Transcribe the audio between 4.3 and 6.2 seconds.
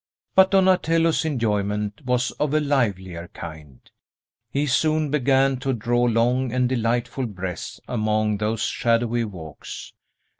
He soon began to draw